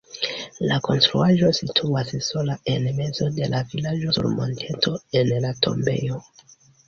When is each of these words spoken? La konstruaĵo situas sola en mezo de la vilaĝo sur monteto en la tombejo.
La 0.69 0.77
konstruaĵo 0.85 1.49
situas 1.57 2.13
sola 2.29 2.55
en 2.73 2.87
mezo 3.01 3.27
de 3.37 3.51
la 3.53 3.61
vilaĝo 3.73 4.15
sur 4.19 4.29
monteto 4.41 4.95
en 5.21 5.31
la 5.47 5.55
tombejo. 5.67 6.19